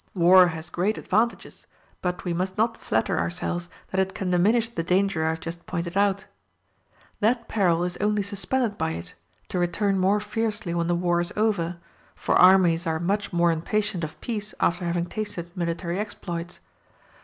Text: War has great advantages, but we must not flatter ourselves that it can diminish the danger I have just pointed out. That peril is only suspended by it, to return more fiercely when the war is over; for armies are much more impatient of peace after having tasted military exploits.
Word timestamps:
War 0.15 0.47
has 0.47 0.71
great 0.71 0.97
advantages, 0.97 1.67
but 2.01 2.25
we 2.25 2.33
must 2.33 2.57
not 2.57 2.81
flatter 2.81 3.19
ourselves 3.19 3.69
that 3.91 3.99
it 3.99 4.15
can 4.15 4.31
diminish 4.31 4.67
the 4.67 4.81
danger 4.81 5.27
I 5.27 5.29
have 5.29 5.39
just 5.39 5.67
pointed 5.67 5.95
out. 5.95 6.25
That 7.19 7.47
peril 7.47 7.83
is 7.83 7.97
only 7.97 8.23
suspended 8.23 8.79
by 8.79 8.93
it, 8.93 9.13
to 9.49 9.59
return 9.59 9.99
more 9.99 10.19
fiercely 10.19 10.73
when 10.73 10.87
the 10.87 10.95
war 10.95 11.21
is 11.21 11.31
over; 11.37 11.77
for 12.15 12.33
armies 12.33 12.87
are 12.87 12.99
much 12.99 13.31
more 13.31 13.51
impatient 13.51 14.03
of 14.03 14.19
peace 14.21 14.55
after 14.59 14.85
having 14.85 15.05
tasted 15.05 15.55
military 15.55 15.99
exploits. 15.99 16.59